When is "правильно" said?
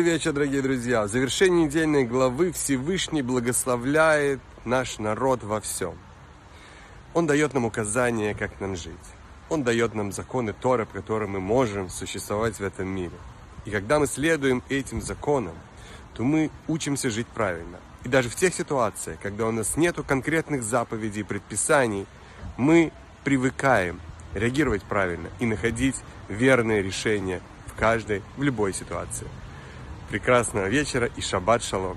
17.26-17.78, 24.82-25.28